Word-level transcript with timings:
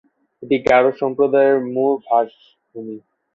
এটি 0.43 0.57
গারো 0.67 0.89
সম্প্রদায়ের 1.01 1.57
মূল 1.73 1.93
বাসভূমি। 2.05 2.97